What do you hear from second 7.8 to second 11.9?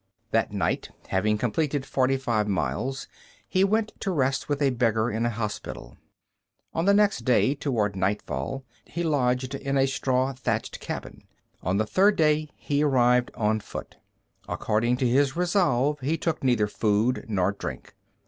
nightfall he lodged in a straw thatched cabin. On the